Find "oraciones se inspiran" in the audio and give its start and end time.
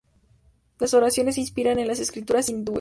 0.95-1.77